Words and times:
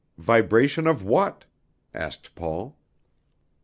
"Vibration 0.17 0.87
of 0.87 1.03
what?" 1.03 1.45
asked 1.93 2.33
Paul. 2.33 2.75